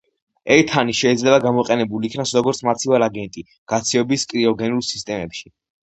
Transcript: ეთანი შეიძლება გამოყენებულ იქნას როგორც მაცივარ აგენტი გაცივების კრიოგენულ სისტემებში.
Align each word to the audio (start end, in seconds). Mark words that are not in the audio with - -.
ეთანი 0.53 0.95
შეიძლება 0.99 1.41
გამოყენებულ 1.43 2.09
იქნას 2.11 2.35
როგორც 2.39 2.63
მაცივარ 2.71 3.07
აგენტი 3.11 3.47
გაცივების 3.75 4.29
კრიოგენულ 4.37 4.87
სისტემებში. 4.93 5.59